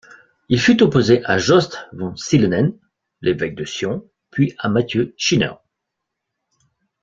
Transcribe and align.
Il 0.49 0.59
fut 0.59 0.81
opposé 0.81 1.23
à 1.25 1.37
Jost 1.37 1.77
von 1.93 2.15
Silenen, 2.15 2.73
l'évêque 3.21 3.53
de 3.53 3.65
Sion 3.65 4.03
puis 4.31 4.55
à 4.57 4.67
Matthieu 4.67 5.13
Schiner. 5.15 5.51